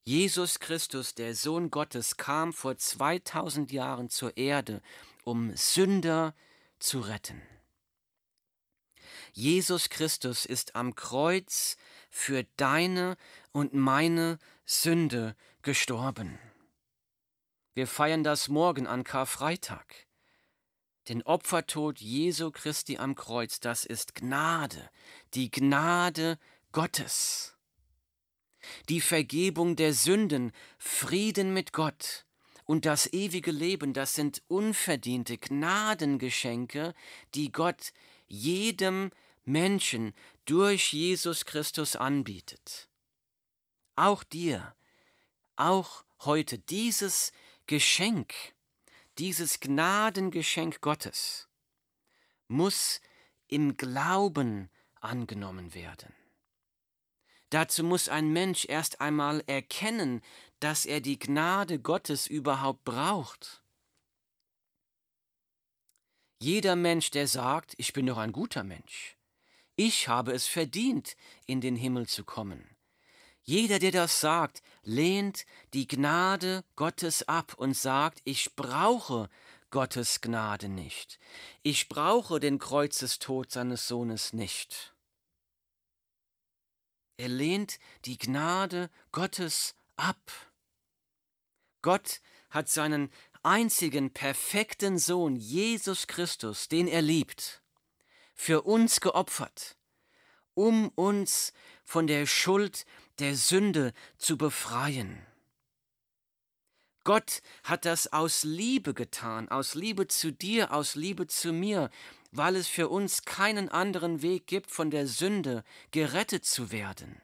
Jesus 0.04 0.60
Christus, 0.60 1.13
der 1.13 1.36
Sohn 1.36 1.70
Gottes, 1.70 2.18
kam 2.18 2.52
vor 2.52 2.78
2000 2.78 3.72
Jahren 3.72 4.10
zur 4.10 4.36
Erde, 4.38 4.82
um 5.24 5.56
Sünder 5.56 6.34
zu 6.80 7.00
retten. 7.00 7.44
Jesus 9.34 9.90
Christus 9.90 10.46
ist 10.46 10.76
am 10.76 10.96
Kreuz 10.96 11.78
für 12.10 12.44
deine 12.56 13.18
und 13.52 13.76
meine 13.76 14.40
Sünde 14.66 15.36
gestorben. 15.62 16.40
Wir 17.76 17.86
feiern 17.86 18.24
das 18.24 18.48
morgen 18.48 18.88
an 18.88 19.04
Karfreitag. 19.04 20.07
Den 21.10 21.24
Opfertod 21.24 22.00
Jesu 22.02 22.52
Christi 22.52 22.98
am 22.98 23.15
Kreuz, 23.15 23.62
das 23.62 23.86
ist 23.86 24.13
Gnade, 24.13 24.89
die 25.34 25.50
Gnade 25.50 26.38
Gottes. 26.74 27.56
Die 28.89 29.00
Vergebung 29.00 29.78
der 29.78 29.93
Sünden, 29.93 30.52
Frieden 30.78 31.54
mit 31.54 31.72
Gott 31.72 32.26
und 32.65 32.86
das 32.86 33.12
ewige 33.13 33.52
Leben, 33.52 33.93
das 33.93 34.15
sind 34.15 34.43
unverdiente 34.50 35.38
Gnadengeschenke, 35.38 36.93
die 37.34 37.54
Gott 37.54 37.93
jedem 38.28 39.12
Menschen 39.46 40.13
durch 40.43 40.91
Jesus 40.91 41.46
Christus 41.46 41.96
anbietet. 41.96 42.89
Auch 43.96 44.26
dir, 44.26 44.76
auch 45.56 46.04
heute 46.20 46.60
dieses 46.60 47.32
Geschenk 47.65 48.34
dieses 49.17 49.60
Gnadengeschenk 49.60 50.82
Gottes 50.82 51.47
muss 52.47 53.01
im 53.47 53.77
Glauben 53.77 54.69
angenommen 54.95 55.73
werden. 55.73 56.13
Dazu 57.49 57.84
muss 57.84 58.10
ein 58.10 58.32
Mensch 58.34 58.65
erst 58.65 58.99
einmal 58.99 59.41
erkennen, 59.47 60.21
dass 60.60 60.86
er 60.86 61.01
die 61.01 61.17
Gnade 61.17 61.80
Gottes 61.80 62.27
überhaupt 62.27 62.84
braucht. 62.84 63.63
Jeder 66.39 66.75
Mensch, 66.75 67.10
der 67.10 67.27
sagt, 67.27 67.73
ich 67.77 67.93
bin 67.93 68.06
doch 68.06 68.17
ein 68.17 68.32
guter 68.32 68.63
Mensch, 68.63 69.17
ich 69.75 70.08
habe 70.08 70.34
es 70.34 70.45
verdient, 70.45 71.15
in 71.45 71.62
den 71.62 71.75
Himmel 71.75 72.08
zu 72.08 72.25
kommen, 72.25 72.77
jeder, 73.48 73.80
der 73.80 73.92
das 73.92 74.20
sagt, 74.20 74.62
lehnt 74.84 75.46
die 75.74 75.88
Gnade 75.88 76.66
Gottes 76.76 77.30
ab 77.30 77.54
und 77.58 77.78
sagt, 77.78 78.20
ich 78.26 78.58
brauche 78.58 79.30
Gottes 79.72 80.20
Gnade 80.20 80.68
nicht. 80.68 81.18
Ich 81.64 81.88
brauche 81.88 82.42
den 82.42 82.60
Kreuzestod 82.60 83.50
seines 83.50 83.88
Sohnes 83.88 84.34
nicht. 84.34 84.94
Er 87.16 87.30
lehnt 87.30 87.80
die 88.04 88.18
Gnade 88.18 88.90
Gottes 89.14 89.76
ab. 89.96 90.30
Gott 91.82 92.20
hat 92.50 92.68
seinen 92.68 93.10
einzigen 93.44 94.12
perfekten 94.12 95.00
Sohn, 95.00 95.38
Jesus 95.38 96.08
Christus, 96.08 96.68
den 96.68 96.90
er 96.90 97.02
liebt, 97.02 97.62
für 98.36 98.64
uns 98.64 99.00
geopfert, 99.00 99.78
um 100.54 100.90
uns 100.90 101.54
von 101.86 102.08
der 102.08 102.26
Schuld 102.26 102.86
der 103.19 103.36
Sünde 103.36 103.93
zu 104.17 104.38
befreien. 104.38 105.25
Gott 107.03 107.41
hat 107.63 107.86
das 107.86 108.12
aus 108.12 108.43
Liebe 108.43 108.93
getan, 108.93 109.47
aus 109.47 109.75
Liebe 109.75 110.08
zu 110.08 110.34
dir, 110.34 110.73
aus 110.73 110.95
Liebe 110.95 111.25
zu 111.27 111.53
mir, 111.53 111.89
weil 112.32 112.58
es 112.58 112.67
für 112.67 112.89
uns 112.89 113.23
keinen 113.23 113.69
anderen 113.69 114.21
Weg 114.21 114.45
gibt, 114.45 114.69
von 114.69 114.91
der 114.91 115.08
Sünde 115.08 115.63
gerettet 115.91 116.45
zu 116.45 116.71
werden. 116.71 117.21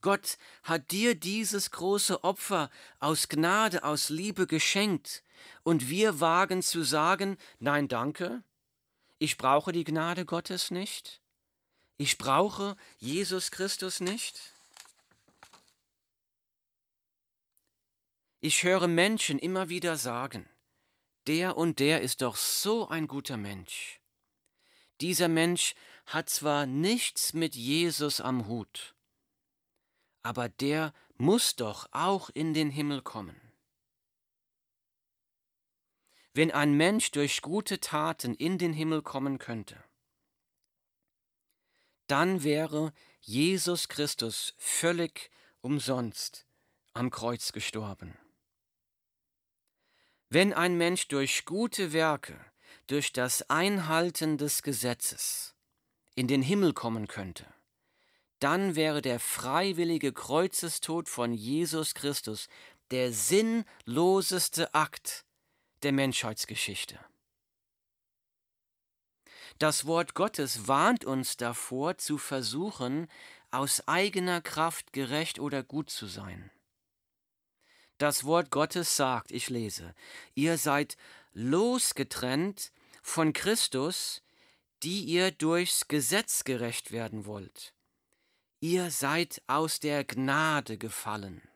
Gott 0.00 0.38
hat 0.62 0.90
dir 0.90 1.14
dieses 1.14 1.70
große 1.70 2.24
Opfer 2.24 2.70
aus 3.00 3.28
Gnade, 3.28 3.84
aus 3.84 4.08
Liebe 4.08 4.46
geschenkt, 4.46 5.22
und 5.62 5.88
wir 5.88 6.20
wagen 6.20 6.62
zu 6.62 6.82
sagen, 6.82 7.36
nein 7.58 7.88
danke, 7.88 8.42
ich 9.18 9.36
brauche 9.36 9.72
die 9.72 9.84
Gnade 9.84 10.24
Gottes 10.24 10.70
nicht, 10.70 11.20
ich 12.00 12.16
brauche 12.16 12.78
Jesus 12.96 13.50
Christus 13.50 14.00
nicht? 14.00 14.54
Ich 18.40 18.62
höre 18.62 18.88
Menschen 18.88 19.38
immer 19.38 19.68
wieder 19.68 19.98
sagen, 19.98 20.48
der 21.26 21.58
und 21.58 21.78
der 21.78 22.00
ist 22.00 22.22
doch 22.22 22.36
so 22.36 22.88
ein 22.88 23.06
guter 23.06 23.36
Mensch. 23.36 24.00
Dieser 25.02 25.28
Mensch 25.28 25.74
hat 26.06 26.30
zwar 26.30 26.64
nichts 26.64 27.34
mit 27.34 27.54
Jesus 27.54 28.22
am 28.22 28.46
Hut, 28.46 28.94
aber 30.22 30.48
der 30.48 30.94
muss 31.18 31.54
doch 31.54 31.86
auch 31.92 32.30
in 32.30 32.54
den 32.54 32.70
Himmel 32.70 33.02
kommen. 33.02 33.38
Wenn 36.32 36.50
ein 36.50 36.72
Mensch 36.72 37.10
durch 37.10 37.42
gute 37.42 37.78
Taten 37.78 38.34
in 38.34 38.56
den 38.56 38.72
Himmel 38.72 39.02
kommen 39.02 39.38
könnte, 39.38 39.84
dann 42.10 42.42
wäre 42.42 42.92
Jesus 43.20 43.88
Christus 43.88 44.54
völlig 44.58 45.30
umsonst 45.60 46.46
am 46.92 47.10
Kreuz 47.10 47.52
gestorben. 47.52 48.18
Wenn 50.28 50.52
ein 50.52 50.76
Mensch 50.76 51.08
durch 51.08 51.44
gute 51.44 51.92
Werke, 51.92 52.38
durch 52.86 53.12
das 53.12 53.48
Einhalten 53.50 54.38
des 54.38 54.62
Gesetzes 54.62 55.54
in 56.14 56.28
den 56.28 56.42
Himmel 56.42 56.72
kommen 56.72 57.06
könnte, 57.08 57.46
dann 58.38 58.74
wäre 58.74 59.02
der 59.02 59.20
freiwillige 59.20 60.12
Kreuzestod 60.12 61.08
von 61.08 61.32
Jesus 61.32 61.94
Christus 61.94 62.48
der 62.90 63.12
sinnloseste 63.12 64.74
Akt 64.74 65.24
der 65.82 65.92
Menschheitsgeschichte. 65.92 66.98
Das 69.60 69.84
Wort 69.84 70.14
Gottes 70.14 70.68
warnt 70.68 71.04
uns 71.04 71.36
davor, 71.36 71.98
zu 71.98 72.16
versuchen, 72.16 73.08
aus 73.50 73.86
eigener 73.86 74.40
Kraft 74.40 74.94
gerecht 74.94 75.38
oder 75.38 75.62
gut 75.62 75.90
zu 75.90 76.06
sein. 76.06 76.50
Das 77.98 78.24
Wort 78.24 78.50
Gottes 78.50 78.96
sagt, 78.96 79.30
ich 79.30 79.50
lese, 79.50 79.94
ihr 80.34 80.56
seid 80.56 80.96
losgetrennt 81.34 82.72
von 83.02 83.34
Christus, 83.34 84.22
die 84.82 85.04
ihr 85.04 85.30
durchs 85.30 85.88
Gesetz 85.88 86.44
gerecht 86.44 86.90
werden 86.90 87.26
wollt. 87.26 87.74
Ihr 88.60 88.90
seid 88.90 89.42
aus 89.46 89.78
der 89.78 90.04
Gnade 90.04 90.78
gefallen. 90.78 91.46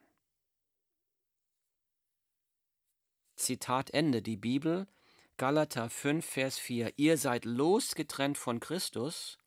Zitat 3.36 3.92
Ende, 3.94 4.20
die 4.20 4.36
Bibel, 4.36 4.86
Galater 5.36 5.90
5, 5.90 6.24
Vers 6.24 6.58
4. 6.58 6.92
Ihr 6.96 7.18
seid 7.18 7.44
losgetrennt 7.44 8.38
von 8.38 8.60
Christus, 8.60 9.38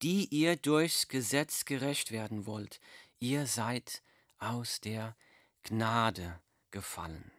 die 0.00 0.26
ihr 0.26 0.54
durchs 0.54 1.08
Gesetz 1.08 1.64
gerecht 1.64 2.12
werden 2.12 2.46
wollt. 2.46 2.80
Ihr 3.18 3.48
seid 3.48 4.00
aus 4.38 4.80
der 4.80 5.16
Gnade 5.64 6.40
gefallen. 6.70 7.32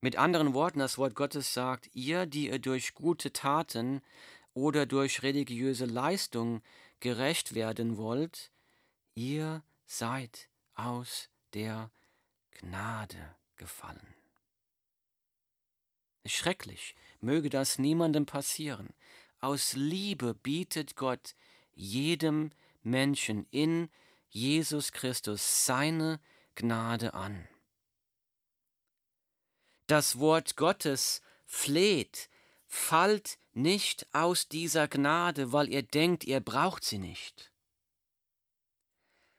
Mit 0.00 0.14
anderen 0.14 0.54
Worten, 0.54 0.78
das 0.78 0.98
Wort 0.98 1.16
Gottes 1.16 1.52
sagt, 1.52 1.90
ihr, 1.92 2.26
die 2.26 2.46
ihr 2.46 2.60
durch 2.60 2.94
gute 2.94 3.32
Taten 3.32 4.02
oder 4.54 4.86
durch 4.86 5.24
religiöse 5.24 5.86
Leistung 5.86 6.62
gerecht 7.00 7.56
werden 7.56 7.96
wollt, 7.96 8.52
ihr 9.16 9.64
seid 9.84 10.48
aus 10.74 11.28
der 11.54 11.90
Gnade 12.52 13.34
gefallen. 13.56 14.15
Schrecklich, 16.28 16.94
möge 17.20 17.50
das 17.50 17.78
niemandem 17.78 18.26
passieren. 18.26 18.94
Aus 19.40 19.74
Liebe 19.74 20.34
bietet 20.34 20.96
Gott 20.96 21.34
jedem 21.74 22.52
Menschen 22.82 23.46
in 23.50 23.90
Jesus 24.28 24.92
Christus 24.92 25.66
seine 25.66 26.20
Gnade 26.54 27.14
an. 27.14 27.48
Das 29.86 30.18
Wort 30.18 30.56
Gottes 30.56 31.20
fleht, 31.44 32.28
fallt 32.66 33.38
nicht 33.52 34.06
aus 34.12 34.48
dieser 34.48 34.88
Gnade, 34.88 35.52
weil 35.52 35.68
ihr 35.68 35.82
denkt, 35.82 36.24
ihr 36.24 36.40
braucht 36.40 36.84
sie 36.84 36.98
nicht. 36.98 37.52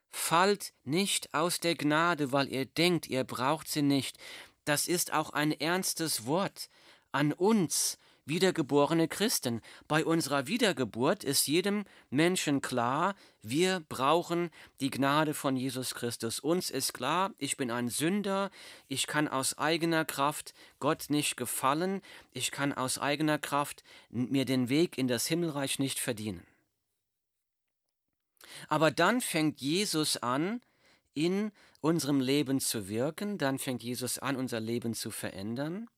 Fallt 0.09 0.73
nicht 0.83 1.33
aus 1.33 1.59
der 1.59 1.75
Gnade, 1.75 2.31
weil 2.31 2.47
ihr 2.47 2.65
denkt, 2.65 3.07
ihr 3.07 3.23
braucht 3.23 3.67
sie 3.67 3.81
nicht. 3.83 4.17
Das 4.65 4.87
ist 4.87 5.13
auch 5.13 5.29
ein 5.29 5.51
ernstes 5.51 6.25
Wort 6.25 6.69
an 7.17 7.33
uns, 7.33 7.97
wiedergeborene 8.25 9.07
Christen. 9.07 9.61
Bei 9.87 10.05
unserer 10.05 10.45
Wiedergeburt 10.45 11.23
ist 11.23 11.47
jedem 11.47 11.85
Menschen 12.11 12.61
klar, 12.61 13.15
wir 13.41 13.79
brauchen 13.89 14.51
die 14.81 14.91
Gnade 14.91 15.33
von 15.33 15.55
Jesus 15.55 15.95
Christus. 15.95 16.39
Uns 16.39 16.69
ist 16.69 16.93
klar, 16.93 17.33
ich 17.39 17.57
bin 17.57 17.71
ein 17.71 17.89
Sünder, 17.89 18.51
ich 18.87 19.07
kann 19.07 19.27
aus 19.27 19.57
eigener 19.57 20.05
Kraft 20.05 20.53
Gott 20.79 21.05
nicht 21.09 21.37
gefallen, 21.37 22.01
ich 22.33 22.51
kann 22.51 22.71
aus 22.71 22.99
eigener 22.99 23.39
Kraft 23.39 23.83
mir 24.09 24.45
den 24.45 24.69
Weg 24.69 24.99
in 24.99 25.07
das 25.07 25.25
Himmelreich 25.25 25.79
nicht 25.79 25.99
verdienen. 25.99 26.45
Aber 28.67 28.91
dann 28.91 29.21
fängt 29.21 29.59
Jesus 29.59 30.17
an, 30.17 30.61
in 31.15 31.51
unserem 31.81 32.19
Leben 32.19 32.59
zu 32.59 32.89
wirken, 32.89 33.39
dann 33.39 33.57
fängt 33.57 33.81
Jesus 33.81 34.19
an, 34.19 34.35
unser 34.35 34.59
Leben 34.59 34.93
zu 34.93 35.09
verändern. 35.09 35.89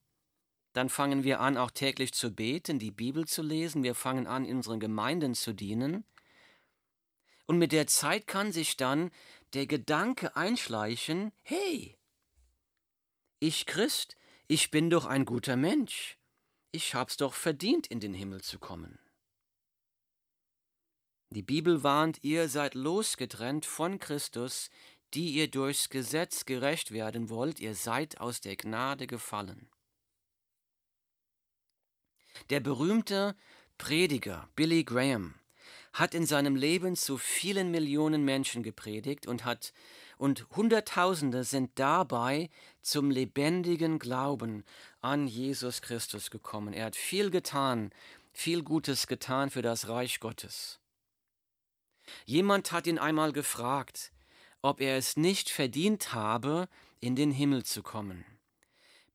Dann 0.72 0.88
fangen 0.88 1.24
wir 1.24 1.40
an, 1.40 1.56
auch 1.56 1.70
täglich 1.70 2.12
zu 2.12 2.32
beten, 2.32 2.78
die 2.78 2.92
Bibel 2.92 3.26
zu 3.26 3.42
lesen. 3.42 3.82
Wir 3.82 3.94
fangen 3.94 4.26
an, 4.26 4.44
in 4.44 4.58
unseren 4.58 4.80
Gemeinden 4.80 5.34
zu 5.34 5.52
dienen. 5.52 6.04
Und 7.46 7.58
mit 7.58 7.72
der 7.72 7.88
Zeit 7.88 8.26
kann 8.26 8.52
sich 8.52 8.76
dann 8.76 9.10
der 9.54 9.66
Gedanke 9.66 10.36
einschleichen, 10.36 11.32
hey, 11.42 11.98
ich 13.40 13.66
Christ, 13.66 14.16
ich 14.46 14.70
bin 14.70 14.90
doch 14.90 15.06
ein 15.06 15.24
guter 15.24 15.56
Mensch. 15.56 16.18
Ich 16.72 16.94
hab's 16.94 17.16
doch 17.16 17.34
verdient, 17.34 17.88
in 17.88 17.98
den 17.98 18.14
Himmel 18.14 18.42
zu 18.42 18.60
kommen. 18.60 19.00
Die 21.30 21.42
Bibel 21.42 21.82
warnt, 21.82 22.18
ihr 22.22 22.48
seid 22.48 22.74
losgetrennt 22.74 23.66
von 23.66 23.98
Christus, 23.98 24.70
die 25.14 25.30
ihr 25.30 25.50
durchs 25.50 25.88
Gesetz 25.88 26.44
gerecht 26.44 26.92
werden 26.92 27.28
wollt, 27.30 27.58
ihr 27.60 27.74
seid 27.74 28.20
aus 28.20 28.40
der 28.40 28.56
Gnade 28.56 29.06
gefallen. 29.06 29.68
Der 32.50 32.60
berühmte 32.60 33.34
Prediger 33.78 34.48
Billy 34.56 34.84
Graham 34.84 35.34
hat 35.92 36.14
in 36.14 36.26
seinem 36.26 36.56
Leben 36.56 36.96
zu 36.96 37.18
vielen 37.18 37.70
Millionen 37.70 38.24
Menschen 38.24 38.62
gepredigt 38.62 39.26
und 39.26 39.44
hat 39.44 39.72
und 40.20 40.46
Hunderttausende 40.54 41.44
sind 41.44 41.70
dabei 41.76 42.50
zum 42.82 43.10
lebendigen 43.10 43.98
Glauben 43.98 44.64
an 45.00 45.26
Jesus 45.26 45.80
Christus 45.80 46.30
gekommen. 46.30 46.74
Er 46.74 46.84
hat 46.84 46.96
viel 46.96 47.30
getan, 47.30 47.90
viel 48.34 48.62
Gutes 48.62 49.06
getan 49.06 49.48
für 49.48 49.62
das 49.62 49.88
Reich 49.88 50.20
Gottes. 50.20 50.78
Jemand 52.26 52.70
hat 52.70 52.86
ihn 52.86 52.98
einmal 52.98 53.32
gefragt, 53.32 54.12
ob 54.60 54.82
er 54.82 54.98
es 54.98 55.16
nicht 55.16 55.48
verdient 55.48 56.12
habe, 56.12 56.68
in 57.00 57.16
den 57.16 57.30
Himmel 57.30 57.64
zu 57.64 57.82
kommen. 57.82 58.26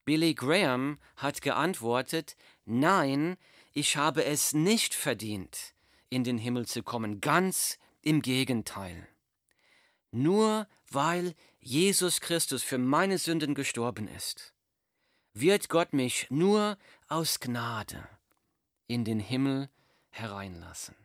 Billy 0.05 0.33
Graham 0.33 0.97
hat 1.17 1.41
geantwortet, 1.41 2.35
Nein, 2.65 3.37
ich 3.73 3.97
habe 3.97 4.25
es 4.25 4.53
nicht 4.53 4.93
verdient, 4.93 5.73
in 6.09 6.23
den 6.23 6.37
Himmel 6.37 6.65
zu 6.65 6.83
kommen, 6.83 7.21
ganz 7.21 7.77
im 8.01 8.21
Gegenteil. 8.21 9.07
Nur 10.11 10.67
weil 10.89 11.35
Jesus 11.59 12.21
Christus 12.21 12.63
für 12.63 12.77
meine 12.77 13.17
Sünden 13.17 13.55
gestorben 13.55 14.07
ist, 14.07 14.53
wird 15.33 15.69
Gott 15.69 15.93
mich 15.93 16.27
nur 16.29 16.77
aus 17.07 17.39
Gnade 17.39 18.07
in 18.87 19.03
den 19.03 19.19
Himmel 19.19 19.69
hereinlassen. 20.09 20.95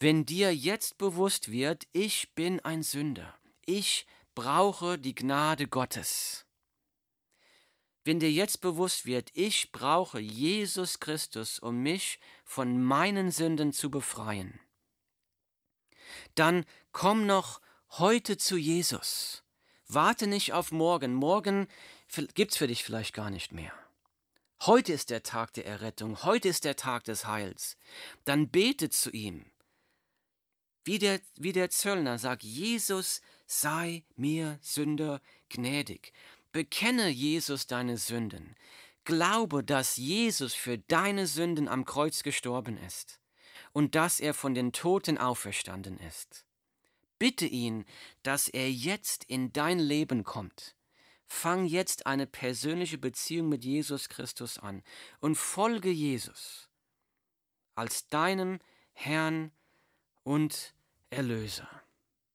Wenn 0.00 0.26
dir 0.26 0.54
jetzt 0.54 0.98
bewusst 0.98 1.50
wird, 1.50 1.86
ich 1.92 2.34
bin 2.34 2.60
ein 2.60 2.82
Sünder, 2.82 3.34
ich 3.64 4.06
brauche 4.34 4.98
die 4.98 5.14
Gnade 5.14 5.68
Gottes, 5.68 6.45
wenn 8.06 8.20
dir 8.20 8.30
jetzt 8.30 8.60
bewusst 8.60 9.04
wird, 9.04 9.30
ich 9.34 9.72
brauche 9.72 10.20
Jesus 10.20 11.00
Christus, 11.00 11.58
um 11.58 11.82
mich 11.82 12.20
von 12.44 12.80
meinen 12.80 13.32
Sünden 13.32 13.72
zu 13.72 13.90
befreien, 13.90 14.60
dann 16.36 16.64
komm 16.92 17.26
noch 17.26 17.60
heute 17.90 18.38
zu 18.38 18.56
Jesus. 18.56 19.42
Warte 19.88 20.28
nicht 20.28 20.52
auf 20.52 20.70
morgen. 20.70 21.14
Morgen 21.14 21.66
gibt's 22.34 22.56
für 22.56 22.68
dich 22.68 22.84
vielleicht 22.84 23.12
gar 23.12 23.30
nicht 23.30 23.50
mehr. 23.50 23.72
Heute 24.62 24.92
ist 24.92 25.10
der 25.10 25.24
Tag 25.24 25.52
der 25.54 25.66
Errettung, 25.66 26.22
heute 26.22 26.48
ist 26.48 26.64
der 26.64 26.76
Tag 26.76 27.04
des 27.04 27.26
Heils. 27.26 27.76
Dann 28.24 28.48
bete 28.48 28.88
zu 28.88 29.10
ihm. 29.10 29.50
Wie 30.84 31.00
der, 31.00 31.20
wie 31.34 31.52
der 31.52 31.70
Zöllner 31.70 32.18
sagt, 32.18 32.44
Jesus 32.44 33.20
sei 33.46 34.04
mir 34.14 34.58
Sünder 34.62 35.20
gnädig. 35.48 36.12
Bekenne 36.56 37.10
Jesus 37.10 37.66
deine 37.66 37.98
Sünden. 37.98 38.56
Glaube, 39.04 39.62
dass 39.62 39.98
Jesus 39.98 40.54
für 40.54 40.78
deine 40.78 41.26
Sünden 41.26 41.68
am 41.68 41.84
Kreuz 41.84 42.22
gestorben 42.22 42.78
ist 42.78 43.20
und 43.74 43.94
dass 43.94 44.20
er 44.20 44.32
von 44.32 44.54
den 44.54 44.72
Toten 44.72 45.18
auferstanden 45.18 45.98
ist. 45.98 46.46
Bitte 47.18 47.44
ihn, 47.44 47.84
dass 48.22 48.48
er 48.48 48.72
jetzt 48.72 49.24
in 49.24 49.52
dein 49.52 49.78
Leben 49.78 50.24
kommt. 50.24 50.74
Fang 51.26 51.66
jetzt 51.66 52.06
eine 52.06 52.26
persönliche 52.26 52.96
Beziehung 52.96 53.50
mit 53.50 53.62
Jesus 53.62 54.08
Christus 54.08 54.56
an 54.56 54.82
und 55.20 55.34
folge 55.34 55.90
Jesus 55.90 56.70
als 57.74 58.08
deinem 58.08 58.60
Herrn 58.94 59.52
und 60.22 60.74
Erlöser. 61.10 61.68